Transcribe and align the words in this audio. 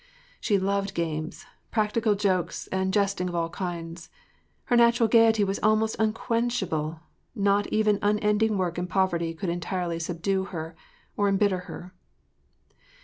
She 0.39 0.57
loved 0.57 0.95
games, 0.95 1.45
practical 1.69 2.15
jokes 2.15 2.65
and 2.71 2.91
jesting 2.91 3.29
of 3.29 3.35
all 3.35 3.49
kinds. 3.51 4.09
Her 4.63 4.75
natural 4.75 5.07
gayety 5.07 5.43
was 5.43 5.59
almost 5.61 5.95
unquenchable; 5.99 7.01
not 7.35 7.67
even 7.67 7.99
unending 8.01 8.57
work 8.57 8.79
and 8.79 8.89
poverty 8.89 9.35
could 9.35 9.49
entirely 9.49 9.99
subdue 9.99 10.45
her 10.45 10.75
or 11.15 11.29
embitter 11.29 11.59
her. 11.69 11.93